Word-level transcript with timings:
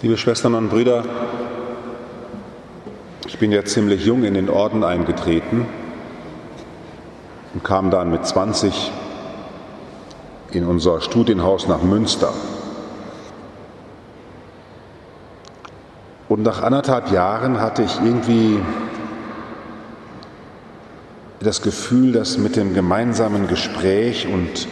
Liebe 0.00 0.16
Schwestern 0.16 0.54
und 0.54 0.68
Brüder, 0.68 1.02
ich 3.26 3.36
bin 3.40 3.50
ja 3.50 3.64
ziemlich 3.64 4.06
jung 4.06 4.22
in 4.22 4.34
den 4.34 4.48
Orden 4.48 4.84
eingetreten 4.84 5.66
und 7.52 7.64
kam 7.64 7.90
dann 7.90 8.12
mit 8.12 8.24
20 8.24 8.92
in 10.52 10.64
unser 10.64 11.00
Studienhaus 11.00 11.66
nach 11.66 11.82
Münster. 11.82 12.32
Und 16.28 16.44
nach 16.44 16.62
anderthalb 16.62 17.10
Jahren 17.10 17.60
hatte 17.60 17.82
ich 17.82 17.96
irgendwie 17.96 18.60
das 21.40 21.60
Gefühl, 21.60 22.12
dass 22.12 22.38
mit 22.38 22.54
dem 22.54 22.72
gemeinsamen 22.72 23.48
Gespräch 23.48 24.28
und 24.28 24.68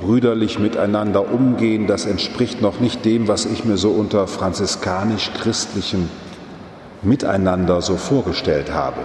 brüderlich 0.00 0.58
miteinander 0.58 1.32
umgehen, 1.32 1.86
das 1.86 2.06
entspricht 2.06 2.62
noch 2.62 2.80
nicht 2.80 3.04
dem, 3.04 3.28
was 3.28 3.46
ich 3.46 3.64
mir 3.64 3.76
so 3.76 3.90
unter 3.90 4.26
franziskanisch-christlichem 4.26 6.08
Miteinander 7.02 7.82
so 7.82 7.96
vorgestellt 7.96 8.72
habe. 8.72 9.00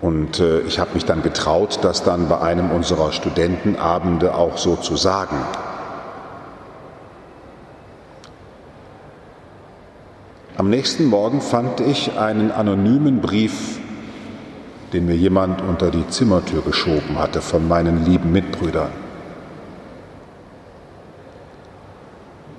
Und 0.00 0.38
äh, 0.38 0.60
ich 0.60 0.78
habe 0.78 0.90
mich 0.94 1.04
dann 1.04 1.22
getraut, 1.22 1.78
das 1.82 2.04
dann 2.04 2.28
bei 2.28 2.40
einem 2.40 2.70
unserer 2.70 3.12
Studentenabende 3.12 4.34
auch 4.34 4.58
so 4.58 4.76
zu 4.76 4.96
sagen. 4.96 5.36
Am 10.56 10.70
nächsten 10.70 11.06
Morgen 11.06 11.40
fand 11.40 11.80
ich 11.80 12.18
einen 12.18 12.52
anonymen 12.52 13.20
Brief 13.20 13.80
den 14.94 15.06
mir 15.06 15.16
jemand 15.16 15.60
unter 15.60 15.90
die 15.90 16.08
Zimmertür 16.08 16.62
geschoben 16.62 17.18
hatte 17.18 17.40
von 17.40 17.66
meinen 17.66 18.04
lieben 18.06 18.30
Mitbrüdern. 18.30 18.92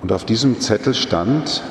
Und 0.02 0.12
auf 0.12 0.26
diesem 0.26 0.60
Zettel 0.60 0.94
stand, 0.94 1.64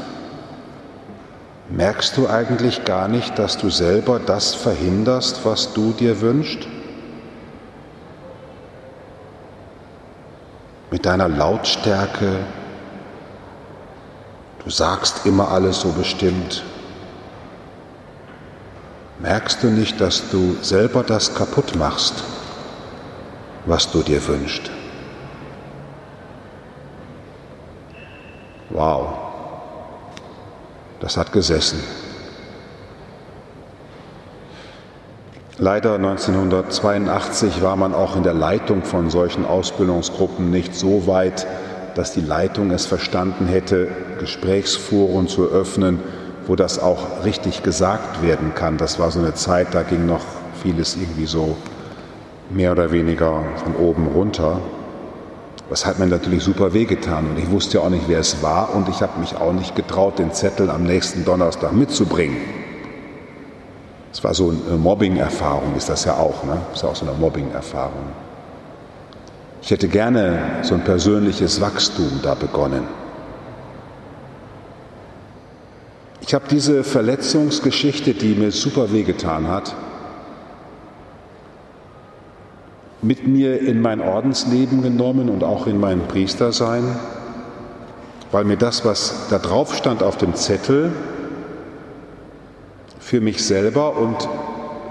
merkst 1.69 2.17
du 2.17 2.29
eigentlich 2.29 2.85
gar 2.87 3.09
nicht, 3.09 3.39
dass 3.39 3.59
du 3.59 3.69
selber 3.69 4.19
das 4.19 4.55
verhinderst, 4.55 5.45
was 5.45 5.75
du 5.75 5.93
dir 5.93 6.23
wünschst? 6.23 6.67
Mit 10.91 11.05
deiner 11.05 11.29
Lautstärke, 11.29 12.39
du 14.65 14.71
sagst 14.71 15.27
immer 15.27 15.51
alles 15.51 15.81
so 15.81 15.91
bestimmt, 15.91 16.65
Merkst 19.21 19.63
du 19.63 19.69
nicht, 19.69 20.01
dass 20.01 20.31
du 20.31 20.57
selber 20.61 21.03
das 21.03 21.35
kaputt 21.35 21.77
machst, 21.77 22.25
was 23.65 23.91
du 23.91 24.03
dir 24.03 24.27
wünschst? 24.27 24.71
Wow, 28.71 29.15
das 31.01 31.17
hat 31.17 31.33
gesessen. 31.33 31.81
Leider 35.59 35.95
1982 35.95 37.63
war 37.63 37.77
man 37.77 37.95
auch 37.95 38.17
in 38.17 38.25
der 38.25 38.35
Leitung 38.35 38.83
von 38.83 39.09
solchen 39.09 39.47
Ausbildungsgruppen 39.47 40.51
nicht 40.51 40.75
so 40.75 41.07
weit, 41.07 41.47
dass 41.95 42.13
die 42.13 42.21
Leitung 42.21 42.73
es 42.73 42.87
verstanden 42.87 43.47
hätte, 43.47 43.89
Gesprächsforen 44.19 45.29
zu 45.29 45.45
öffnen, 45.45 46.01
wo 46.47 46.57
das 46.57 46.79
auch 46.79 47.25
richtig 47.25 47.63
gesagt 47.63 48.23
werden 48.23 48.55
kann. 48.55 48.77
Das 48.77 48.99
war 48.99 49.11
so 49.11 49.19
eine 49.19 49.35
Zeit, 49.35 49.69
da 49.73 49.83
ging 49.83 50.07
noch 50.07 50.25
vieles 50.63 50.97
irgendwie 50.97 51.27
so 51.27 51.57
mehr 52.51 52.73
oder 52.73 52.93
weniger 52.93 53.43
von 53.63 53.75
oben 53.77 54.07
runter. 54.09 54.61
Das 55.71 55.87
hat 55.87 55.99
mir 55.99 56.07
natürlich 56.07 56.45
super 56.45 56.75
wehgetan 56.75 57.31
und 57.31 57.39
ich 57.39 57.51
wusste 57.51 57.79
ja 57.79 57.85
auch 57.85 57.91
nicht, 57.91 58.05
wer 58.07 58.21
es 58.21 58.43
war 58.43 58.75
und 58.75 58.89
ich 58.89 59.01
habe 59.01 59.19
mich 59.19 59.37
auch 59.37 59.53
nicht 59.53 59.75
getraut, 59.75 60.19
den 60.19 60.33
Zettel 60.33 60.71
am 60.71 60.85
nächsten 60.85 61.25
Donnerstag 61.25 61.73
mitzubringen. 61.73 62.37
Es 64.13 64.23
war 64.23 64.35
so 64.35 64.51
eine 64.69 64.77
Mobbing-Erfahrung, 64.77 65.75
ist 65.77 65.89
das 65.89 66.05
ja 66.05 66.15
auch, 66.15 66.45
ne? 66.45 66.59
Ist 66.73 66.83
ja 66.83 66.91
auch 66.91 66.95
so 66.95 67.07
eine 67.07 67.17
Mobbing-Erfahrung. 67.19 68.05
Ich 69.61 69.71
hätte 69.71 69.89
gerne 69.89 70.39
so 70.63 70.75
ein 70.75 70.85
persönliches 70.85 71.61
Wachstum 71.61 72.21
da 72.23 72.35
begonnen. 72.35 72.83
Ich 76.27 76.33
habe 76.33 76.47
diese 76.51 76.85
Verletzungsgeschichte, 76.85 78.15
die 78.15 78.35
mir 78.35 78.51
super 78.51 78.91
wehgetan 78.95 79.47
hat, 79.47 79.77
mit 83.03 83.27
mir 83.27 83.61
in 83.61 83.83
mein 83.83 84.01
Ordensleben 84.01 84.81
genommen 84.81 85.29
und 85.29 85.45
auch 85.45 85.67
in 85.67 85.79
mein 85.79 86.09
Priestersein, 86.09 86.97
weil 88.33 88.45
mir 88.45 88.57
das, 88.57 88.87
was 88.87 89.27
da 89.29 89.39
drauf 89.39 89.75
stand 89.75 90.03
auf 90.03 90.17
dem 90.17 90.35
Zettel, 90.35 90.93
für 93.01 93.21
mich 93.21 93.45
selber 93.45 93.99
und 93.99 94.27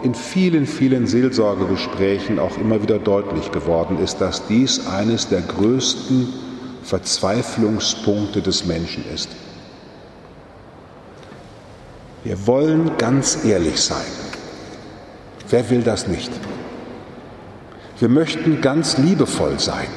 in 0.03 0.13
vielen, 0.13 0.67
vielen 0.67 1.07
Seelsorgegesprächen 1.07 2.37
auch 2.37 2.59
immer 2.59 2.83
wieder 2.83 2.99
deutlich 2.99 3.51
geworden 3.51 3.97
ist, 3.97 4.17
dass 4.21 4.45
dies 4.45 4.85
eines 4.85 5.29
der 5.29 5.41
größten 5.41 6.27
Verzweiflungspunkte 6.83 8.43
des 8.43 8.65
Menschen 8.65 9.03
ist. 9.11 9.29
Wir 12.23 12.47
wollen 12.47 12.97
ganz 12.97 13.43
ehrlich 13.43 13.81
sein. 13.81 14.05
Wer 15.49 15.69
will 15.69 15.81
das 15.81 16.07
nicht? 16.07 16.31
Wir 17.99 18.09
möchten 18.09 18.61
ganz 18.61 18.97
liebevoll 18.97 19.59
sein. 19.59 19.87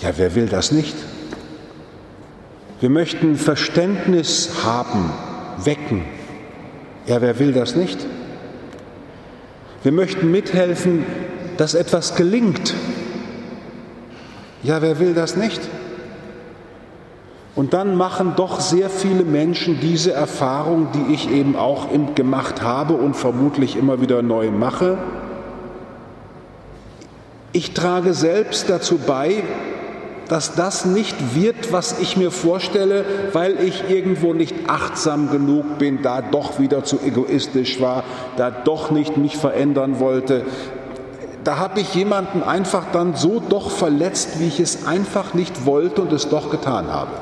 Ja, 0.00 0.10
wer 0.16 0.34
will 0.34 0.46
das 0.46 0.72
nicht? 0.72 0.94
Wir 2.80 2.90
möchten 2.90 3.36
Verständnis 3.36 4.50
haben, 4.64 5.10
wecken. 5.64 6.04
Ja, 7.06 7.22
wer 7.22 7.38
will 7.38 7.52
das 7.52 7.74
nicht? 7.74 8.04
Wir 9.82 9.92
möchten 9.92 10.30
mithelfen, 10.30 11.06
dass 11.56 11.74
etwas 11.74 12.16
gelingt. 12.16 12.74
Ja, 14.62 14.82
wer 14.82 14.98
will 14.98 15.14
das 15.14 15.36
nicht? 15.36 15.60
Und 17.56 17.72
dann 17.72 17.96
machen 17.96 18.34
doch 18.36 18.60
sehr 18.60 18.90
viele 18.90 19.24
Menschen 19.24 19.80
diese 19.80 20.12
Erfahrung, 20.12 20.88
die 20.92 21.14
ich 21.14 21.30
eben 21.32 21.56
auch 21.56 21.88
gemacht 22.14 22.60
habe 22.60 22.92
und 22.92 23.16
vermutlich 23.16 23.76
immer 23.76 24.02
wieder 24.02 24.20
neu 24.20 24.50
mache. 24.50 24.98
Ich 27.52 27.72
trage 27.72 28.12
selbst 28.12 28.68
dazu 28.68 28.98
bei, 28.98 29.42
dass 30.28 30.54
das 30.54 30.84
nicht 30.84 31.34
wird, 31.34 31.72
was 31.72 31.98
ich 31.98 32.18
mir 32.18 32.30
vorstelle, 32.30 33.06
weil 33.32 33.58
ich 33.60 33.88
irgendwo 33.88 34.34
nicht 34.34 34.54
achtsam 34.68 35.30
genug 35.30 35.78
bin, 35.78 36.02
da 36.02 36.20
doch 36.20 36.58
wieder 36.58 36.84
zu 36.84 36.98
egoistisch 37.00 37.80
war, 37.80 38.04
da 38.36 38.50
doch 38.50 38.90
nicht 38.90 39.16
mich 39.16 39.38
verändern 39.38 39.98
wollte. 39.98 40.44
Da 41.42 41.56
habe 41.56 41.80
ich 41.80 41.94
jemanden 41.94 42.42
einfach 42.42 42.86
dann 42.92 43.14
so 43.14 43.40
doch 43.40 43.70
verletzt, 43.70 44.40
wie 44.40 44.48
ich 44.48 44.60
es 44.60 44.86
einfach 44.86 45.32
nicht 45.32 45.64
wollte 45.64 46.02
und 46.02 46.12
es 46.12 46.28
doch 46.28 46.50
getan 46.50 46.92
habe. 46.92 47.12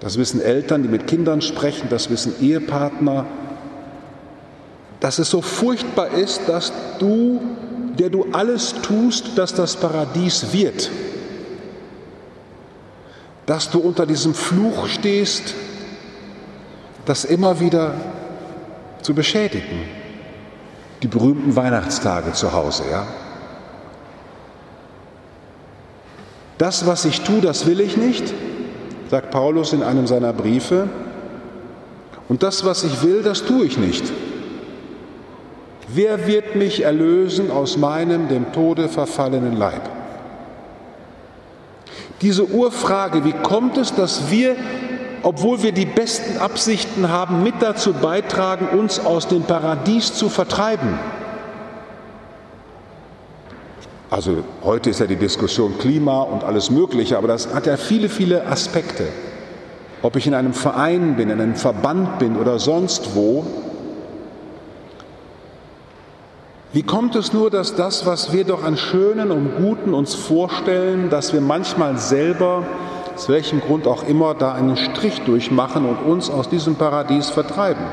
Das 0.00 0.16
wissen 0.16 0.40
Eltern, 0.40 0.82
die 0.82 0.88
mit 0.88 1.06
Kindern 1.06 1.40
sprechen, 1.40 1.88
das 1.90 2.08
wissen 2.08 2.34
Ehepartner, 2.40 3.26
dass 5.00 5.18
es 5.18 5.30
so 5.30 5.42
furchtbar 5.42 6.10
ist, 6.10 6.42
dass 6.48 6.72
du, 6.98 7.40
der 7.98 8.10
du 8.10 8.26
alles 8.32 8.74
tust, 8.82 9.36
dass 9.36 9.54
das 9.54 9.76
Paradies 9.76 10.52
wird, 10.52 10.90
dass 13.46 13.70
du 13.70 13.80
unter 13.80 14.06
diesem 14.06 14.34
Fluch 14.34 14.86
stehst, 14.88 15.54
das 17.04 17.24
immer 17.24 17.58
wieder 17.58 17.94
zu 19.02 19.14
beschädigen. 19.14 19.88
Die 21.02 21.06
berühmten 21.06 21.56
Weihnachtstage 21.56 22.32
zu 22.32 22.52
Hause, 22.52 22.84
ja. 22.90 23.06
Das, 26.58 26.86
was 26.86 27.04
ich 27.04 27.20
tue, 27.20 27.40
das 27.40 27.66
will 27.66 27.80
ich 27.80 27.96
nicht 27.96 28.34
sagt 29.10 29.30
Paulus 29.30 29.72
in 29.72 29.82
einem 29.82 30.06
seiner 30.06 30.32
Briefe. 30.32 30.88
Und 32.28 32.42
das, 32.42 32.64
was 32.64 32.84
ich 32.84 33.02
will, 33.02 33.22
das 33.22 33.44
tue 33.44 33.64
ich 33.64 33.78
nicht. 33.78 34.04
Wer 35.88 36.26
wird 36.26 36.54
mich 36.54 36.84
erlösen 36.84 37.50
aus 37.50 37.78
meinem 37.78 38.28
dem 38.28 38.52
Tode 38.52 38.88
verfallenen 38.88 39.56
Leib? 39.56 39.88
Diese 42.20 42.46
Urfrage, 42.46 43.24
wie 43.24 43.32
kommt 43.32 43.78
es, 43.78 43.94
dass 43.94 44.30
wir, 44.30 44.56
obwohl 45.22 45.62
wir 45.62 45.72
die 45.72 45.86
besten 45.86 46.38
Absichten 46.38 47.08
haben, 47.08 47.42
mit 47.42 47.54
dazu 47.60 47.94
beitragen, 47.94 48.78
uns 48.78 48.98
aus 48.98 49.28
dem 49.28 49.42
Paradies 49.42 50.12
zu 50.14 50.28
vertreiben? 50.28 50.98
Also 54.10 54.38
heute 54.64 54.88
ist 54.88 55.00
ja 55.00 55.06
die 55.06 55.16
Diskussion 55.16 55.76
Klima 55.78 56.22
und 56.22 56.42
alles 56.42 56.70
Mögliche, 56.70 57.18
aber 57.18 57.28
das 57.28 57.54
hat 57.54 57.66
ja 57.66 57.76
viele, 57.76 58.08
viele 58.08 58.46
Aspekte. 58.46 59.04
Ob 60.00 60.16
ich 60.16 60.26
in 60.26 60.32
einem 60.32 60.54
Verein 60.54 61.16
bin, 61.16 61.28
in 61.28 61.40
einem 61.40 61.56
Verband 61.56 62.18
bin 62.18 62.36
oder 62.36 62.58
sonst 62.58 63.14
wo. 63.14 63.44
Wie 66.72 66.82
kommt 66.82 67.16
es 67.16 67.32
nur, 67.32 67.50
dass 67.50 67.74
das, 67.74 68.06
was 68.06 68.32
wir 68.32 68.44
doch 68.44 68.64
an 68.64 68.76
Schönen 68.76 69.30
und 69.30 69.56
Guten 69.56 69.92
uns 69.92 70.14
vorstellen, 70.14 71.10
dass 71.10 71.32
wir 71.34 71.40
manchmal 71.42 71.98
selber, 71.98 72.64
aus 73.14 73.28
welchem 73.28 73.60
Grund 73.60 73.86
auch 73.86 74.06
immer, 74.06 74.34
da 74.34 74.52
einen 74.52 74.76
Strich 74.76 75.20
durchmachen 75.22 75.84
und 75.84 75.96
uns 76.10 76.30
aus 76.30 76.48
diesem 76.48 76.76
Paradies 76.76 77.28
vertreiben? 77.28 77.84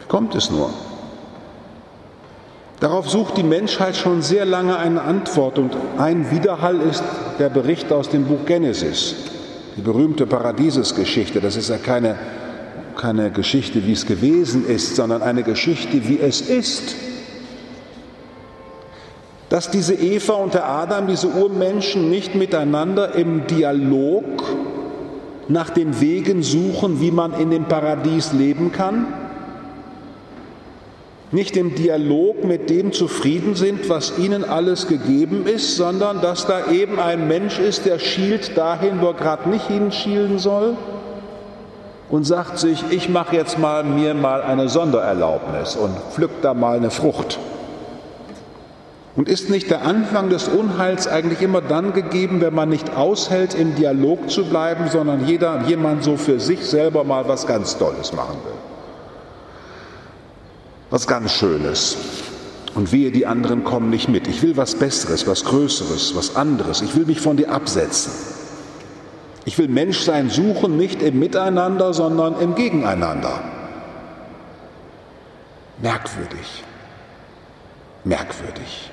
Wie 0.00 0.08
kommt 0.08 0.34
es 0.34 0.50
nur? 0.50 0.70
Darauf 2.82 3.08
sucht 3.08 3.36
die 3.36 3.44
Menschheit 3.44 3.96
schon 3.96 4.22
sehr 4.22 4.44
lange 4.44 4.76
eine 4.76 5.02
Antwort 5.02 5.56
und 5.56 5.76
ein 5.98 6.32
Widerhall 6.32 6.80
ist 6.80 7.04
der 7.38 7.48
Bericht 7.48 7.92
aus 7.92 8.08
dem 8.08 8.24
Buch 8.24 8.44
Genesis, 8.44 9.14
die 9.76 9.82
berühmte 9.82 10.26
Paradiesesgeschichte. 10.26 11.40
Das 11.40 11.54
ist 11.54 11.68
ja 11.68 11.76
keine 11.78 12.16
keine 12.96 13.30
Geschichte, 13.30 13.86
wie 13.86 13.92
es 13.92 14.06
gewesen 14.06 14.66
ist, 14.66 14.96
sondern 14.96 15.22
eine 15.22 15.44
Geschichte, 15.44 16.08
wie 16.08 16.18
es 16.18 16.40
ist. 16.40 16.96
Dass 19.48 19.70
diese 19.70 19.94
Eva 19.94 20.34
und 20.34 20.54
der 20.54 20.68
Adam, 20.68 21.06
diese 21.06 21.28
Urmenschen 21.28 22.10
nicht 22.10 22.34
miteinander 22.34 23.14
im 23.14 23.46
Dialog 23.46 24.24
nach 25.48 25.70
den 25.70 26.00
Wegen 26.00 26.42
suchen, 26.42 27.00
wie 27.00 27.10
man 27.12 27.32
in 27.34 27.50
dem 27.50 27.64
Paradies 27.64 28.32
leben 28.32 28.72
kann, 28.72 29.06
nicht 31.32 31.56
im 31.56 31.74
Dialog 31.74 32.44
mit 32.44 32.68
dem 32.68 32.92
zufrieden 32.92 33.54
sind, 33.54 33.88
was 33.88 34.18
ihnen 34.18 34.44
alles 34.44 34.86
gegeben 34.86 35.46
ist, 35.46 35.76
sondern 35.76 36.20
dass 36.20 36.46
da 36.46 36.70
eben 36.70 37.00
ein 37.00 37.26
Mensch 37.26 37.58
ist, 37.58 37.86
der 37.86 37.98
schielt 37.98 38.56
dahin, 38.56 39.00
wo 39.00 39.06
er 39.08 39.14
gerade 39.14 39.48
nicht 39.48 39.66
hinschielen 39.66 40.38
soll 40.38 40.76
und 42.10 42.24
sagt 42.24 42.58
sich, 42.58 42.84
ich 42.90 43.08
mache 43.08 43.34
jetzt 43.34 43.58
mal 43.58 43.82
mir 43.82 44.12
mal 44.12 44.42
eine 44.42 44.68
Sondererlaubnis 44.68 45.74
und 45.74 45.96
pflückt 46.12 46.44
da 46.44 46.52
mal 46.52 46.76
eine 46.76 46.90
Frucht. 46.90 47.38
Und 49.16 49.28
ist 49.28 49.48
nicht 49.48 49.70
der 49.70 49.84
Anfang 49.86 50.28
des 50.28 50.48
Unheils 50.48 51.06
eigentlich 51.06 51.40
immer 51.40 51.62
dann 51.62 51.94
gegeben, 51.94 52.42
wenn 52.42 52.54
man 52.54 52.68
nicht 52.68 52.94
aushält, 52.96 53.54
im 53.54 53.74
Dialog 53.74 54.30
zu 54.30 54.44
bleiben, 54.44 54.88
sondern 54.90 55.26
jeder, 55.26 55.62
jemand 55.66 56.04
so 56.04 56.16
für 56.18 56.40
sich 56.40 56.64
selber 56.66 57.04
mal 57.04 57.26
was 57.28 57.46
ganz 57.46 57.78
Tolles 57.78 58.12
machen 58.12 58.36
will? 58.44 58.61
Was 60.92 61.06
ganz 61.06 61.32
Schönes. 61.32 61.96
Und 62.74 62.92
wehe, 62.92 63.10
die 63.10 63.24
anderen 63.24 63.64
kommen 63.64 63.88
nicht 63.88 64.10
mit. 64.10 64.28
Ich 64.28 64.42
will 64.42 64.58
was 64.58 64.74
Besseres, 64.74 65.26
was 65.26 65.42
Größeres, 65.42 66.14
was 66.14 66.36
anderes. 66.36 66.82
Ich 66.82 66.94
will 66.94 67.06
mich 67.06 67.18
von 67.18 67.38
dir 67.38 67.50
absetzen. 67.50 68.12
Ich 69.46 69.56
will 69.56 69.68
Menschsein 69.68 70.28
suchen, 70.28 70.76
nicht 70.76 71.00
im 71.00 71.18
Miteinander, 71.18 71.94
sondern 71.94 72.38
im 72.38 72.54
Gegeneinander. 72.56 73.40
Merkwürdig. 75.80 76.62
Merkwürdig. 78.04 78.90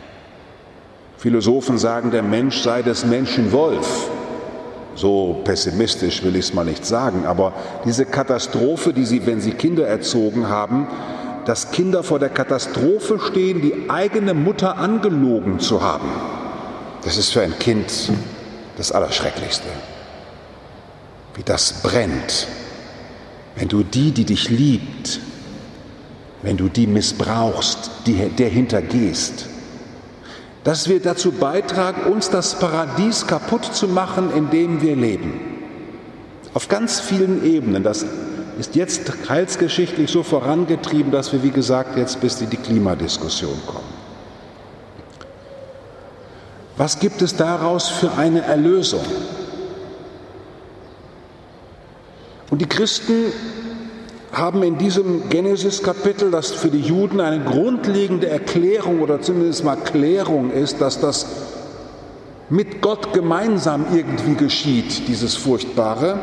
Philosophen 1.17 1.77
sagen, 1.77 2.11
der 2.11 2.23
Mensch 2.23 2.61
sei 2.61 2.81
des 2.81 3.05
Menschen 3.05 3.51
Wolf. 3.51 4.09
So 4.95 5.41
pessimistisch 5.43 6.23
will 6.23 6.37
ich 6.37 6.45
es 6.45 6.53
mal 6.53 6.63
nicht 6.63 6.85
sagen, 6.85 7.25
aber 7.25 7.51
diese 7.83 8.05
Katastrophe, 8.05 8.93
die 8.93 9.03
sie, 9.03 9.25
wenn 9.25 9.41
sie 9.41 9.51
Kinder 9.51 9.85
erzogen 9.85 10.47
haben, 10.47 10.87
dass 11.45 11.71
Kinder 11.71 12.03
vor 12.03 12.19
der 12.19 12.29
Katastrophe 12.29 13.19
stehen, 13.19 13.61
die 13.61 13.89
eigene 13.89 14.33
Mutter 14.33 14.77
angelogen 14.77 15.59
zu 15.59 15.81
haben, 15.81 16.09
das 17.03 17.17
ist 17.17 17.31
für 17.31 17.41
ein 17.41 17.57
Kind 17.59 18.11
das 18.77 18.91
Allerschrecklichste 18.91 19.67
wie 21.39 21.43
das 21.43 21.81
brennt, 21.81 22.47
wenn 23.55 23.69
du 23.69 23.81
die, 23.81 24.11
die 24.11 24.25
dich 24.25 24.49
liebt, 24.49 25.21
wenn 26.41 26.57
du 26.57 26.67
die 26.67 26.85
missbrauchst, 26.85 27.91
die, 28.05 28.27
der 28.27 28.49
hintergehst. 28.49 29.45
Dass 30.65 30.89
wir 30.89 31.01
dazu 31.01 31.31
beitragen, 31.31 32.11
uns 32.11 32.29
das 32.29 32.59
Paradies 32.59 33.25
kaputt 33.25 33.63
zu 33.63 33.87
machen, 33.87 34.33
in 34.35 34.49
dem 34.49 34.81
wir 34.81 34.97
leben. 34.97 35.39
Auf 36.53 36.67
ganz 36.67 36.99
vielen 36.99 37.45
Ebenen. 37.45 37.83
Das 37.83 38.05
ist 38.59 38.75
jetzt 38.75 39.29
heilsgeschichtlich 39.29 40.11
so 40.11 40.21
vorangetrieben, 40.21 41.11
dass 41.11 41.31
wir, 41.31 41.43
wie 41.43 41.51
gesagt, 41.51 41.97
jetzt 41.97 42.19
bis 42.19 42.41
in 42.41 42.49
die 42.49 42.57
Klimadiskussion 42.57 43.57
kommen. 43.65 43.99
Was 46.75 46.99
gibt 46.99 47.21
es 47.21 47.35
daraus 47.35 47.89
für 47.89 48.11
eine 48.13 48.41
Erlösung? 48.41 49.03
Und 52.49 52.61
die 52.61 52.67
Christen 52.67 53.31
haben 54.31 54.63
in 54.63 54.77
diesem 54.77 55.29
Genesis-Kapitel, 55.29 56.31
das 56.31 56.51
für 56.51 56.69
die 56.69 56.81
Juden 56.81 57.19
eine 57.19 57.43
grundlegende 57.43 58.29
Erklärung 58.29 59.01
oder 59.01 59.21
zumindest 59.21 59.63
mal 59.63 59.75
Klärung 59.75 60.51
ist, 60.51 60.81
dass 60.81 60.99
das 60.99 61.27
mit 62.49 62.81
Gott 62.81 63.13
gemeinsam 63.13 63.85
irgendwie 63.93 64.35
geschieht, 64.35 65.07
dieses 65.07 65.35
Furchtbare, 65.35 66.19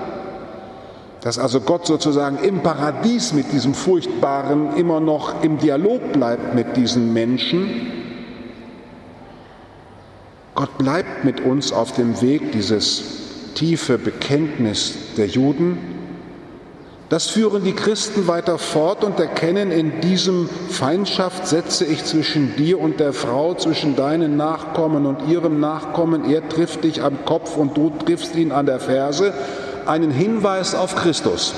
dass 1.27 1.41
also 1.41 1.61
Gott 1.61 1.89
sozusagen 1.89 2.39
im 2.39 2.61
Paradies 2.61 3.33
mit 3.33 3.51
diesem 3.51 3.75
Furchtbaren 3.75 4.77
immer 4.77 5.01
noch 5.01 5.43
im 5.43 5.59
Dialog 5.59 6.13
bleibt 6.13 6.55
mit 6.55 6.77
diesen 6.77 7.13
Menschen. 7.13 7.69
Gott 10.55 10.79
bleibt 10.79 11.25
mit 11.25 11.41
uns 11.41 11.73
auf 11.73 11.91
dem 11.91 12.23
Weg, 12.23 12.53
dieses 12.53 13.03
tiefe 13.57 13.99
Bekenntnis 13.99 14.95
der 15.17 15.27
Juden. 15.27 15.79
Das 17.09 17.27
führen 17.27 17.65
die 17.65 17.73
Christen 17.73 18.29
weiter 18.29 18.57
fort 18.57 19.03
und 19.03 19.19
erkennen 19.19 19.73
in 19.73 20.01
diesem 20.01 20.49
Feindschaft 20.71 21.49
setze 21.49 21.87
ich 21.87 22.05
zwischen 22.05 22.55
dir 22.55 22.81
und 22.81 23.01
der 23.01 23.13
Frau, 23.13 23.55
zwischen 23.55 23.97
deinen 23.97 24.37
Nachkommen 24.37 25.07
und 25.07 25.29
ihrem 25.29 25.59
Nachkommen, 25.59 26.31
er 26.31 26.49
trifft 26.49 26.85
dich 26.85 27.03
am 27.03 27.25
Kopf 27.25 27.57
und 27.57 27.77
du 27.77 27.91
triffst 27.91 28.37
ihn 28.37 28.53
an 28.53 28.67
der 28.67 28.79
Ferse, 28.79 29.35
einen 29.87 30.11
Hinweis 30.11 30.75
auf 30.75 30.97
Christus. 30.97 31.55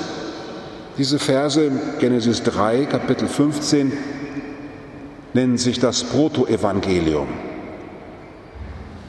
Diese 0.97 1.19
Verse, 1.19 1.71
Genesis 1.99 2.43
3, 2.43 2.85
Kapitel 2.85 3.27
15, 3.27 3.93
nennen 5.33 5.57
sich 5.57 5.79
das 5.79 6.03
Protoevangelium. 6.03 7.27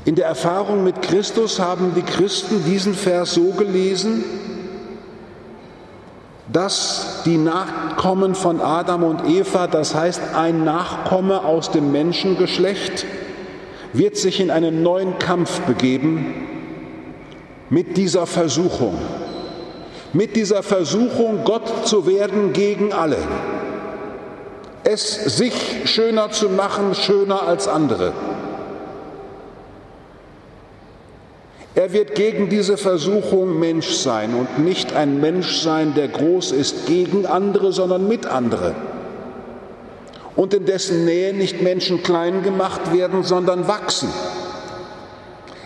In 0.05 0.15
der 0.15 0.27
Erfahrung 0.27 0.85
mit 0.85 1.03
Christus 1.03 1.61
haben 1.61 1.93
die 1.95 2.03
Christen 2.03 2.65
diesen 2.65 2.95
Vers 2.95 3.35
so 3.35 3.51
gelesen, 3.51 4.25
dass 6.53 7.23
die 7.25 7.37
Nachkommen 7.37 8.35
von 8.35 8.61
Adam 8.61 9.05
und 9.05 9.29
Eva, 9.29 9.67
das 9.67 9.95
heißt 9.95 10.35
ein 10.35 10.65
Nachkomme 10.65 11.45
aus 11.45 11.71
dem 11.71 11.93
Menschengeschlecht, 11.93 13.07
wird 13.93 14.17
sich 14.17 14.41
in 14.41 14.51
einen 14.51 14.83
neuen 14.83 15.19
Kampf 15.19 15.61
begeben 15.61 16.50
mit 17.71 17.97
dieser 17.97 18.27
Versuchung, 18.27 18.99
mit 20.13 20.35
dieser 20.35 20.63
Versuchung, 20.63 21.45
Gott 21.45 21.87
zu 21.87 22.07
werden 22.07 22.53
gegen 22.53 22.93
alle, 22.93 23.19
es 24.83 25.15
sich 25.37 25.55
schöner 25.85 26.31
zu 26.31 26.49
machen, 26.49 26.95
schöner 26.95 27.43
als 27.47 27.69
andere. 27.69 28.13
Er 31.77 31.93
wird 31.93 32.17
gegen 32.17 32.49
diese 32.49 32.77
Versuchung 32.77 33.61
Mensch 33.61 33.91
sein 33.91 34.35
und 34.35 34.59
nicht 34.59 34.93
ein 34.93 35.21
Mensch 35.21 35.61
sein, 35.61 35.95
der 35.95 36.09
groß 36.09 36.51
ist 36.51 36.87
gegen 36.87 37.27
andere, 37.27 37.73
sondern 37.73 38.09
mit 38.09 38.27
andere. 38.27 38.75
Und 40.35 40.53
in 40.53 40.67
dessen 40.67 41.05
Nähe 41.05 41.33
nicht 41.33 41.63
Menschen 41.63 42.03
klein 42.03 42.43
gemacht 42.43 42.93
werden, 42.93 43.23
sondern 43.23 43.69
wachsen. 43.69 44.09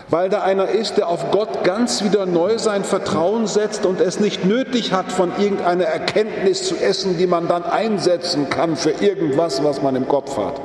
Weil 0.09 0.29
da 0.29 0.41
einer 0.41 0.67
ist, 0.67 0.97
der 0.97 1.07
auf 1.07 1.31
Gott 1.31 1.63
ganz 1.63 2.03
wieder 2.03 2.25
neu 2.25 2.59
sein 2.59 2.83
Vertrauen 2.83 3.47
setzt 3.47 3.85
und 3.85 3.99
es 3.99 4.19
nicht 4.19 4.45
nötig 4.45 4.93
hat, 4.93 5.11
von 5.11 5.31
irgendeiner 5.39 5.85
Erkenntnis 5.85 6.67
zu 6.67 6.75
essen, 6.75 7.17
die 7.17 7.25
man 7.25 7.47
dann 7.47 7.63
einsetzen 7.63 8.49
kann 8.49 8.75
für 8.75 8.91
irgendwas, 8.91 9.63
was 9.63 9.81
man 9.81 9.95
im 9.95 10.07
Kopf 10.07 10.37
hat 10.37 10.61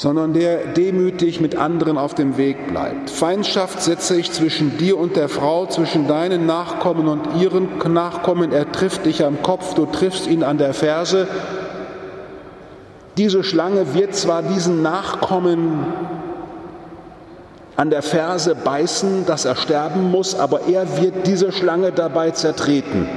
sondern 0.00 0.32
der 0.32 0.68
demütig 0.68 1.42
mit 1.42 1.56
anderen 1.56 1.98
auf 1.98 2.14
dem 2.14 2.38
Weg 2.38 2.68
bleibt. 2.68 3.10
Feindschaft 3.10 3.82
setze 3.82 4.18
ich 4.18 4.32
zwischen 4.32 4.78
dir 4.78 4.96
und 4.96 5.14
der 5.14 5.28
Frau, 5.28 5.66
zwischen 5.66 6.08
deinen 6.08 6.46
Nachkommen 6.46 7.06
und 7.06 7.38
ihren 7.38 7.68
Nachkommen. 7.92 8.50
Er 8.50 8.72
trifft 8.72 9.04
dich 9.04 9.22
am 9.22 9.42
Kopf, 9.42 9.74
du 9.74 9.84
triffst 9.84 10.26
ihn 10.26 10.42
an 10.42 10.56
der 10.56 10.72
Ferse. 10.72 11.28
Diese 13.18 13.44
Schlange 13.44 13.92
wird 13.92 14.14
zwar 14.14 14.42
diesen 14.42 14.80
Nachkommen 14.80 15.84
an 17.80 17.90
der 17.90 18.02
Ferse 18.02 18.54
beißen, 18.54 19.24
dass 19.24 19.44
er 19.44 19.56
sterben 19.56 20.10
muss, 20.10 20.34
aber 20.34 20.68
er 20.68 21.00
wird 21.00 21.26
diese 21.26 21.50
Schlange 21.50 21.92
dabei 21.92 22.30
zertreten. 22.30 23.08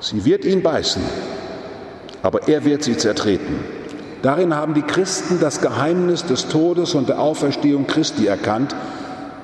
Sie 0.00 0.24
wird 0.24 0.44
ihn 0.44 0.62
beißen 0.62 1.02
aber 2.22 2.48
er 2.48 2.64
wird 2.64 2.82
sie 2.82 2.96
zertreten. 2.96 3.60
Darin 4.22 4.54
haben 4.54 4.74
die 4.74 4.82
Christen 4.82 5.38
das 5.40 5.60
Geheimnis 5.60 6.26
des 6.26 6.48
Todes 6.48 6.94
und 6.94 7.08
der 7.08 7.20
Auferstehung 7.20 7.86
Christi 7.86 8.26
erkannt 8.26 8.74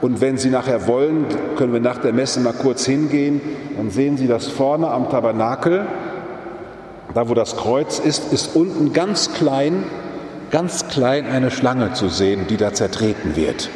Und 0.00 0.20
wenn 0.20 0.36
Sie 0.36 0.50
nachher 0.50 0.86
wollen, 0.86 1.24
können 1.56 1.72
wir 1.72 1.80
nach 1.80 1.98
der 1.98 2.12
Messe 2.12 2.40
mal 2.40 2.52
kurz 2.52 2.84
hingehen. 2.84 3.40
Dann 3.76 3.90
sehen 3.90 4.18
Sie 4.18 4.26
das 4.26 4.48
vorne 4.48 4.88
am 4.88 5.08
Tabernakel. 5.08 5.86
Da, 7.14 7.28
wo 7.28 7.34
das 7.34 7.56
Kreuz 7.56 8.00
ist, 8.00 8.30
ist 8.32 8.54
unten 8.54 8.92
ganz 8.92 9.32
klein, 9.32 9.84
ganz 10.54 10.86
klein 10.86 11.26
eine 11.26 11.50
Schlange 11.50 11.94
zu 11.94 12.08
sehen, 12.08 12.46
die 12.48 12.56
da 12.56 12.72
zertreten 12.72 13.34
wird. 13.34 13.70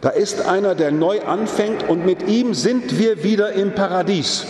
Da 0.00 0.10
ist 0.10 0.46
einer, 0.46 0.76
der 0.76 0.92
neu 0.92 1.20
anfängt 1.22 1.88
und 1.88 2.06
mit 2.06 2.28
ihm 2.28 2.54
sind 2.54 2.96
wir 2.96 3.24
wieder 3.24 3.54
im 3.54 3.74
Paradies. 3.74 4.46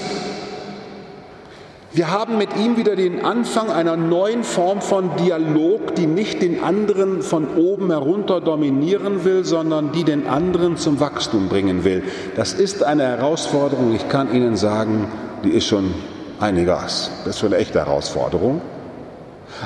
Wir 1.95 2.11
haben 2.11 2.37
mit 2.37 2.55
ihm 2.59 2.77
wieder 2.77 2.95
den 2.95 3.25
Anfang 3.25 3.71
einer 3.71 3.97
neuen 3.97 4.45
Form 4.45 4.83
von 4.83 5.17
Dialog, 5.17 5.95
die 5.95 6.07
nicht 6.07 6.43
den 6.43 6.63
anderen 6.63 7.23
von 7.23 7.57
oben 7.57 7.91
herunter 7.91 8.43
dominieren 8.43 9.25
will, 9.25 9.47
sondern 9.47 9.93
die 9.93 10.05
den 10.05 10.27
anderen 10.27 10.77
zum 10.77 11.01
Wachstum 11.01 11.49
bringen 11.49 11.85
will. 11.85 12.03
Das 12.37 12.53
ist 12.53 12.83
eine 12.83 13.05
Herausforderung, 13.05 13.95
ich 13.95 14.11
kann 14.11 14.35
Ihnen 14.35 14.57
sagen, 14.57 15.09
die 15.43 15.53
ist 15.53 15.69
schon 15.69 15.95
einiges. 16.39 17.11
Das 17.25 17.37
ist 17.37 17.41
schon 17.41 17.55
eine 17.55 17.63
echte 17.63 17.79
Herausforderung. 17.79 18.61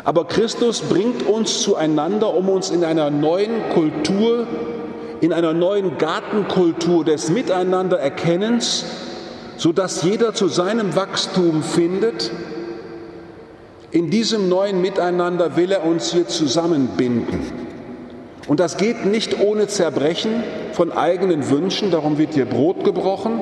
Aber 0.05 0.27
Christus 0.27 0.81
bringt 0.81 1.27
uns 1.27 1.63
zueinander, 1.63 2.35
um 2.35 2.49
uns 2.49 2.71
in 2.71 2.85
einer 2.85 3.11
neuen 3.11 3.71
Kultur, 3.75 4.47
in 5.21 5.33
einer 5.33 5.53
neuen 5.53 5.99
Gartenkultur 5.99 7.05
des 7.05 7.31
Miteinandererkennens 7.31 8.85
sodass 9.63 10.03
jeder 10.03 10.35
zu 10.35 10.49
seinem 10.49 10.97
Wachstum 10.97 11.63
findet. 11.63 12.33
In 13.93 14.11
diesem 14.11 14.49
neuen 14.49 14.81
Miteinander 14.81 15.57
will 15.57 15.71
er 15.71 15.85
uns 15.85 16.13
hier 16.13 16.27
zusammenbinden. 16.27 17.53
Und 18.49 18.59
das 18.59 18.77
geht 18.77 19.05
nicht 19.07 19.39
ohne 19.39 19.69
Zerbrechen 19.69 20.43
von 20.73 20.91
eigenen 20.91 21.49
Wünschen, 21.49 21.93
darum 21.93 22.19
wird 22.19 22.35
hier 22.35 22.47
Brot 22.47 22.83
gebrochen. 22.83 23.41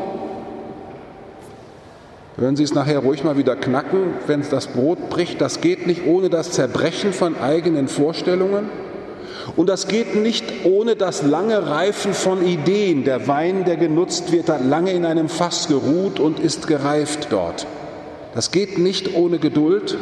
Hören 2.41 2.57
Sie 2.57 2.63
es 2.65 2.73
nachher 2.73 3.01
ruhig 3.01 3.23
mal 3.23 3.37
wieder 3.37 3.55
knacken, 3.55 4.15
wenn 4.27 4.43
das 4.51 4.69
Brot 4.69 5.11
bricht. 5.11 5.43
Das 5.43 5.61
geht 5.61 5.87
nicht 5.87 6.07
ohne 6.07 6.31
das 6.31 6.53
Zerbrechen 6.53 7.13
von 7.13 7.39
eigenen 7.39 7.87
Vorstellungen. 7.87 8.71
Und 9.57 9.69
das 9.69 9.89
geht 9.89 10.17
nicht 10.17 10.65
ohne 10.65 10.97
das 10.97 11.23
lange 11.23 11.69
Reifen 11.69 12.15
von 12.15 12.43
Ideen. 12.43 13.05
Der 13.05 13.29
Wein, 13.29 13.67
der 13.67 13.77
genutzt 13.77 14.33
wird, 14.33 14.49
hat 14.49 14.65
lange 14.65 14.93
in 14.93 15.05
einem 15.05 15.29
Fass 15.29 15.69
geruht 15.69 16.19
und 16.19 16.41
ist 16.41 16.67
gereift 16.67 17.27
dort. 17.29 17.67
Das 18.35 18.51
geht 18.51 18.79
nicht 18.79 19.15
ohne 19.15 19.39
Geduld, 19.39 19.99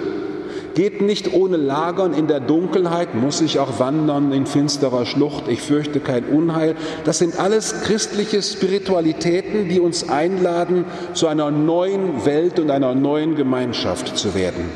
geht 0.79 1.03
nicht 1.03 1.35
ohne 1.35 1.57
Lagern 1.57 2.15
in 2.15 2.29
der 2.29 2.39
Dunkelheit, 2.39 3.17
muss 3.17 3.41
ich 3.41 3.59
auch 3.59 3.81
wandern 3.81 4.31
in 4.31 4.47
finsterer 4.47 5.07
Schlucht, 5.07 5.49
ich 5.49 5.61
fürchte 5.61 5.99
kein 5.99 6.27
Unheil. 6.27 6.77
Das 7.03 7.19
sind 7.19 7.41
alles 7.41 7.83
christliche 7.83 8.41
Spiritualitäten, 8.41 9.69
die 9.69 9.81
uns 9.81 10.09
einladen, 10.09 10.85
zu 11.15 11.27
einer 11.27 11.51
neuen 11.51 12.25
Welt 12.25 12.61
und 12.61 12.71
einer 12.71 12.95
neuen 12.95 13.35
Gemeinschaft 13.35 14.17
zu 14.17 14.37
werden. 14.37 14.71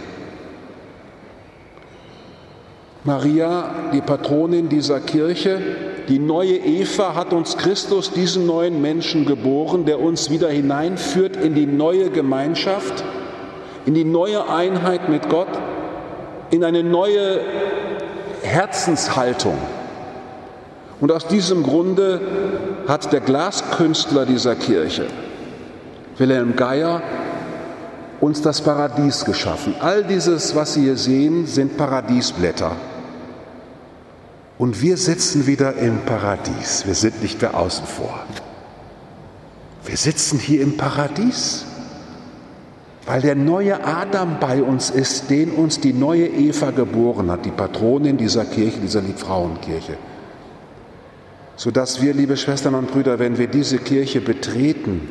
Maria, 3.05 3.71
die 3.93 4.01
Patronin 4.01 4.69
dieser 4.69 4.99
Kirche, 4.99 5.61
die 6.09 6.19
neue 6.19 6.57
Eva 6.57 7.15
hat 7.15 7.33
uns 7.33 7.57
Christus, 7.57 8.11
diesen 8.11 8.45
neuen 8.45 8.83
Menschen 8.83 9.25
geboren, 9.25 9.85
der 9.85 10.01
uns 10.01 10.31
wieder 10.31 10.49
hineinführt 10.49 11.37
in 11.37 11.55
die 11.55 11.67
neue 11.67 12.11
Gemeinschaft, 12.11 13.05
in 13.87 13.95
die 13.95 14.05
neue 14.05 14.49
Einheit 14.49 15.09
mit 15.09 15.29
Gott, 15.29 15.47
in 16.53 16.65
eine 16.65 16.85
neue 16.85 17.41
Herzenshaltung. 18.43 19.57
Und 21.01 21.11
aus 21.11 21.27
diesem 21.27 21.63
Grunde 21.63 22.21
hat 22.87 23.11
der 23.13 23.21
Glaskünstler 23.21 24.27
dieser 24.27 24.55
Kirche, 24.55 25.07
Wilhelm 26.19 26.55
Geier, 26.55 27.03
uns 28.21 28.43
das 28.43 28.61
Paradies 28.61 29.25
geschaffen. 29.25 29.75
All 29.81 30.05
dieses, 30.05 30.55
was 30.55 30.75
Sie 30.75 30.83
hier 30.83 30.97
sehen, 30.97 31.47
sind 31.47 31.77
Paradiesblätter. 31.79 32.77
Und 34.59 34.83
wir 34.83 34.99
sitzen 34.99 35.47
wieder 35.47 35.75
im 35.77 36.01
Paradies. 36.05 36.87
Wir 36.87 36.95
sind 36.95 37.23
nicht 37.23 37.41
mehr 37.41 37.57
außen 37.57 37.87
vor. 37.87 38.21
Wir 39.87 39.97
sitzen 39.97 40.39
hier 40.39 40.61
im 40.61 40.77
Paradies, 40.77 41.65
weil 43.07 43.21
der 43.21 43.35
neue 43.35 43.85
Adam 43.85 44.39
bei 44.39 44.63
uns 44.63 44.91
ist, 44.91 45.29
den 45.29 45.51
uns 45.51 45.81
die 45.81 45.93
neue 45.93 46.27
Eva 46.27 46.71
geboren 46.71 47.31
hat, 47.31 47.45
die 47.45 47.51
Patronin 47.51 48.17
dieser 48.17 48.45
Kirche, 48.45 48.79
dieser 48.81 49.01
Liebfrauenkirche. 49.01 49.97
Sodass 51.57 52.01
wir, 52.01 52.15
liebe 52.15 52.37
Schwestern 52.37 52.75
und 52.75 52.91
Brüder, 52.91 53.19
wenn 53.19 53.39
wir 53.39 53.49
diese 53.49 53.79
Kirche 53.79 54.21
betreten, 54.21 55.09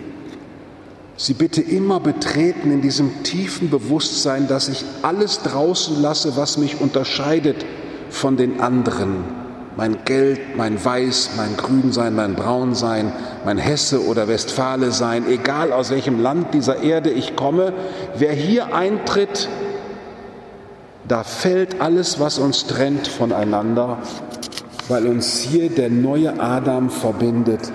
sie 1.17 1.33
bitte 1.33 1.61
immer 1.61 1.99
betreten 1.99 2.71
in 2.71 2.81
diesem 2.81 3.23
tiefen 3.23 3.69
Bewusstsein, 3.69 4.47
dass 4.47 4.69
ich 4.69 4.85
alles 5.01 5.41
draußen 5.43 6.01
lasse, 6.01 6.37
was 6.37 6.57
mich 6.57 6.79
unterscheidet 6.79 7.65
von 8.09 8.37
den 8.37 8.61
anderen 8.61 9.40
mein 9.77 10.03
Geld, 10.05 10.57
mein 10.57 10.83
Weiß, 10.83 11.31
mein 11.37 11.55
Grünsein, 11.55 12.15
mein 12.15 12.35
Braunsein, 12.35 13.11
mein 13.45 13.57
Hesse 13.57 14.05
oder 14.05 14.27
Westfale 14.27 14.91
sein, 14.91 15.27
egal 15.27 15.71
aus 15.71 15.91
welchem 15.91 16.21
Land 16.21 16.53
dieser 16.53 16.83
Erde 16.83 17.09
ich 17.09 17.35
komme, 17.35 17.73
wer 18.17 18.33
hier 18.33 18.75
eintritt, 18.75 19.49
da 21.07 21.23
fällt 21.23 21.81
alles, 21.81 22.19
was 22.19 22.37
uns 22.37 22.67
trennt, 22.67 23.07
voneinander, 23.07 23.97
weil 24.87 25.07
uns 25.07 25.39
hier 25.39 25.69
der 25.69 25.89
neue 25.89 26.39
Adam 26.39 26.89
verbindet, 26.89 27.71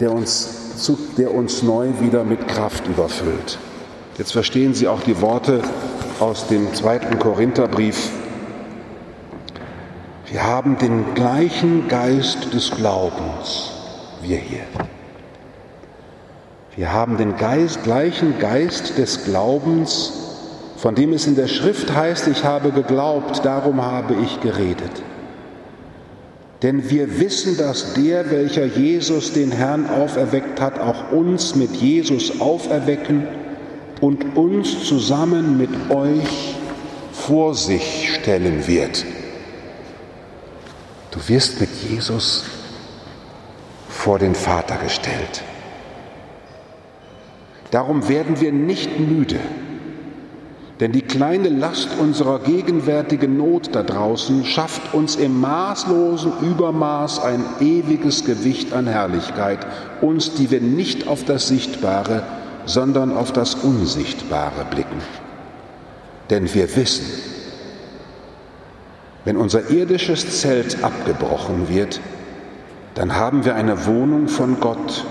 der 0.00 0.12
uns, 0.12 0.88
der 1.18 1.34
uns 1.34 1.62
neu 1.62 1.88
wieder 2.00 2.24
mit 2.24 2.48
Kraft 2.48 2.86
überfüllt. 2.86 3.58
Jetzt 4.16 4.32
verstehen 4.32 4.74
Sie 4.74 4.88
auch 4.88 5.00
die 5.00 5.20
Worte 5.20 5.60
aus 6.18 6.46
dem 6.46 6.72
zweiten 6.74 7.18
Korintherbrief, 7.18 8.10
wir 10.30 10.44
haben 10.44 10.78
den 10.78 11.14
gleichen 11.14 11.88
Geist 11.88 12.54
des 12.54 12.70
Glaubens, 12.70 13.72
wir 14.22 14.36
hier. 14.36 14.62
Wir 16.76 16.92
haben 16.92 17.16
den 17.16 17.36
Geist, 17.36 17.82
gleichen 17.82 18.38
Geist 18.38 18.96
des 18.96 19.24
Glaubens, 19.24 20.12
von 20.76 20.94
dem 20.94 21.12
es 21.12 21.26
in 21.26 21.34
der 21.34 21.48
Schrift 21.48 21.92
heißt, 21.92 22.28
ich 22.28 22.44
habe 22.44 22.70
geglaubt, 22.70 23.44
darum 23.44 23.82
habe 23.82 24.14
ich 24.22 24.40
geredet. 24.40 25.02
Denn 26.62 26.88
wir 26.90 27.18
wissen, 27.18 27.56
dass 27.58 27.94
der, 27.94 28.30
welcher 28.30 28.66
Jesus 28.66 29.32
den 29.32 29.50
Herrn 29.50 29.90
auferweckt 29.90 30.60
hat, 30.60 30.78
auch 30.78 31.10
uns 31.10 31.56
mit 31.56 31.74
Jesus 31.74 32.40
auferwecken 32.40 33.26
und 34.00 34.36
uns 34.36 34.84
zusammen 34.84 35.58
mit 35.58 35.90
euch 35.90 36.54
vor 37.12 37.54
sich 37.56 38.14
stellen 38.14 38.68
wird. 38.68 39.04
Du 41.20 41.34
wirst 41.34 41.60
mit 41.60 41.68
Jesus 41.86 42.44
vor 43.90 44.18
den 44.18 44.34
Vater 44.34 44.76
gestellt. 44.76 45.42
Darum 47.70 48.08
werden 48.08 48.40
wir 48.40 48.52
nicht 48.52 48.98
müde, 48.98 49.38
denn 50.80 50.92
die 50.92 51.02
kleine 51.02 51.50
Last 51.50 51.90
unserer 52.00 52.38
gegenwärtigen 52.38 53.36
Not 53.36 53.74
da 53.74 53.82
draußen 53.82 54.46
schafft 54.46 54.94
uns 54.94 55.16
im 55.16 55.40
maßlosen 55.40 56.32
Übermaß 56.40 57.22
ein 57.22 57.44
ewiges 57.60 58.24
Gewicht 58.24 58.72
an 58.72 58.86
Herrlichkeit, 58.86 59.66
uns, 60.00 60.32
die 60.34 60.50
wir 60.50 60.62
nicht 60.62 61.06
auf 61.06 61.24
das 61.24 61.48
Sichtbare, 61.48 62.22
sondern 62.64 63.14
auf 63.14 63.30
das 63.30 63.56
Unsichtbare 63.56 64.64
blicken. 64.70 65.02
Denn 66.30 66.52
wir 66.54 66.74
wissen, 66.76 67.04
wenn 69.24 69.36
unser 69.36 69.70
irdisches 69.70 70.40
Zelt 70.40 70.82
abgebrochen 70.82 71.68
wird, 71.68 72.00
dann 72.94 73.14
haben 73.14 73.44
wir 73.44 73.54
eine 73.54 73.86
Wohnung 73.86 74.28
von 74.28 74.60
Gott, 74.60 75.04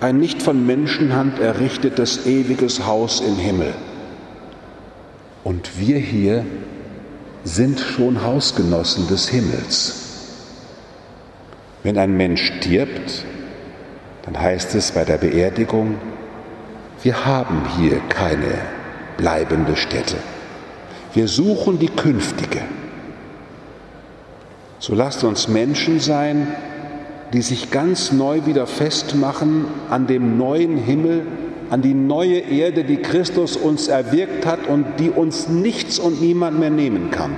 ein 0.00 0.18
nicht 0.18 0.42
von 0.42 0.66
Menschenhand 0.66 1.38
errichtetes 1.38 2.26
ewiges 2.26 2.86
Haus 2.86 3.20
im 3.20 3.36
Himmel. 3.36 3.74
Und 5.44 5.78
wir 5.78 5.98
hier 5.98 6.44
sind 7.44 7.78
schon 7.80 8.22
Hausgenossen 8.22 9.06
des 9.08 9.28
Himmels. 9.28 10.00
Wenn 11.82 11.98
ein 11.98 12.16
Mensch 12.16 12.52
stirbt, 12.58 13.24
dann 14.22 14.40
heißt 14.40 14.74
es 14.74 14.92
bei 14.92 15.04
der 15.04 15.18
Beerdigung, 15.18 15.96
wir 17.02 17.26
haben 17.26 17.62
hier 17.76 18.00
keine 18.08 18.58
bleibende 19.18 19.76
Stätte. 19.76 20.16
Wir 21.12 21.28
suchen 21.28 21.78
die 21.78 21.90
künftige. 21.90 22.62
So 24.84 24.94
lasst 24.94 25.24
uns 25.24 25.48
Menschen 25.48 25.98
sein, 25.98 26.46
die 27.32 27.40
sich 27.40 27.70
ganz 27.70 28.12
neu 28.12 28.44
wieder 28.44 28.66
festmachen 28.66 29.64
an 29.88 30.06
dem 30.06 30.36
neuen 30.36 30.76
Himmel, 30.76 31.26
an 31.70 31.80
die 31.80 31.94
neue 31.94 32.40
Erde, 32.40 32.84
die 32.84 32.98
Christus 32.98 33.56
uns 33.56 33.88
erwirkt 33.88 34.44
hat 34.44 34.66
und 34.66 34.84
die 35.00 35.08
uns 35.08 35.48
nichts 35.48 35.98
und 35.98 36.20
niemand 36.20 36.60
mehr 36.60 36.68
nehmen 36.68 37.10
kann. 37.10 37.34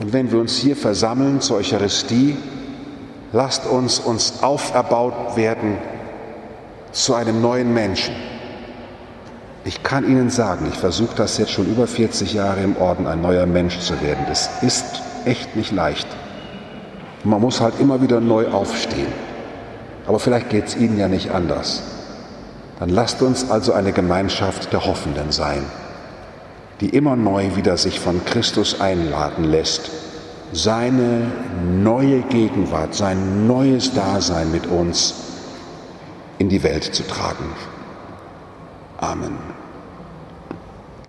Und 0.00 0.14
wenn 0.14 0.32
wir 0.32 0.38
uns 0.38 0.56
hier 0.56 0.76
versammeln 0.76 1.42
zur 1.42 1.58
Eucharistie, 1.58 2.38
lasst 3.34 3.66
uns 3.66 3.98
uns 3.98 4.42
auferbaut 4.42 5.36
werden 5.36 5.76
zu 6.90 7.12
einem 7.12 7.42
neuen 7.42 7.74
Menschen. 7.74 8.14
Ich 9.66 9.82
kann 9.82 10.08
Ihnen 10.08 10.30
sagen, 10.30 10.68
ich 10.72 10.78
versuche 10.78 11.16
das 11.16 11.36
jetzt 11.36 11.50
schon 11.50 11.66
über 11.66 11.86
40 11.86 12.32
Jahre 12.32 12.62
im 12.62 12.78
Orden, 12.78 13.06
ein 13.06 13.20
neuer 13.20 13.44
Mensch 13.44 13.78
zu 13.80 14.00
werden. 14.00 14.24
Das 14.26 14.62
ist 14.62 15.02
echt 15.26 15.56
nicht 15.56 15.72
leicht. 15.72 16.06
Man 17.24 17.40
muss 17.40 17.60
halt 17.60 17.80
immer 17.80 18.00
wieder 18.00 18.20
neu 18.20 18.48
aufstehen. 18.48 19.12
Aber 20.06 20.18
vielleicht 20.18 20.50
geht 20.50 20.68
es 20.68 20.76
Ihnen 20.76 20.98
ja 20.98 21.08
nicht 21.08 21.30
anders. 21.30 21.82
Dann 22.78 22.88
lasst 22.90 23.22
uns 23.22 23.50
also 23.50 23.72
eine 23.72 23.92
Gemeinschaft 23.92 24.72
der 24.72 24.86
Hoffenden 24.86 25.32
sein, 25.32 25.64
die 26.80 26.90
immer 26.90 27.16
neu 27.16 27.56
wieder 27.56 27.76
sich 27.76 27.98
von 27.98 28.24
Christus 28.24 28.80
einladen 28.80 29.44
lässt, 29.44 29.90
seine 30.52 31.32
neue 31.82 32.20
Gegenwart, 32.20 32.94
sein 32.94 33.46
neues 33.46 33.94
Dasein 33.94 34.52
mit 34.52 34.66
uns 34.66 35.14
in 36.38 36.48
die 36.48 36.62
Welt 36.62 36.84
zu 36.84 37.02
tragen. 37.02 37.50
Amen. 38.98 39.55